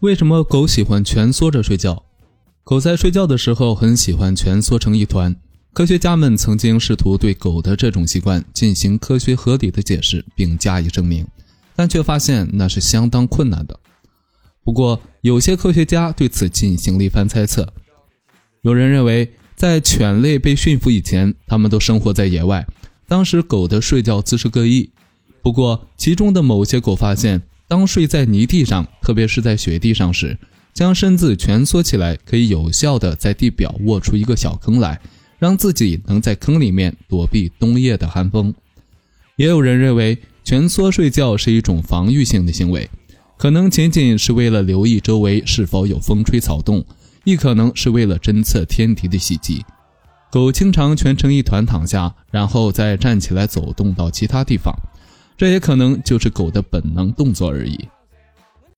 [0.00, 2.04] 为什么狗喜欢蜷缩着睡觉？
[2.62, 5.34] 狗在睡觉的时候很喜欢蜷缩成一团。
[5.72, 11.26] 科学家们曾经试图对狗的这种习惯进行科学合理的解释并加以证明，
[11.74, 13.80] 但却发现那是相当困难的。
[14.62, 17.66] 不过，有些科学家对此进行了一番猜测。
[18.62, 22.64] 有人认为，在犬类被驯服以前，它们都生活在野外，
[23.08, 24.92] 当时狗的睡觉姿势各异。
[25.42, 27.42] 不过，其中的某些狗发现。
[27.68, 30.38] 当睡在泥地上，特别是在雪地上时，
[30.72, 34.98] 将身子蜷缩起来，可以有效地在地表挖出一个小坑来，
[35.38, 38.54] 让自己能在坑里面躲避冬夜的寒风。
[39.36, 42.88] 也有人认为，蜷缩睡觉是一种防御性的行为，
[43.36, 46.82] 可能仅仅是为了留意周围是否有风吹草动，
[47.24, 49.62] 亦可能是为了侦测天敌的袭击。
[50.30, 54.74] 狗经常蜷成一团躺下，然后再站起来走动到其他地方。
[55.38, 57.88] 这也可能就是狗的本能动作而已。